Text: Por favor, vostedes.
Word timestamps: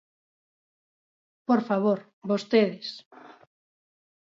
Por 1.47 1.61
favor, 1.69 1.99
vostedes. 2.31 2.87